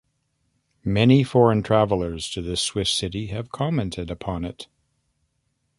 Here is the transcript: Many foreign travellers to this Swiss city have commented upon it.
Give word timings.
Many 0.83 1.23
foreign 1.23 1.61
travellers 1.61 2.27
to 2.31 2.41
this 2.41 2.59
Swiss 2.59 2.89
city 2.89 3.27
have 3.27 3.51
commented 3.51 4.09
upon 4.09 4.43
it. 4.45 4.67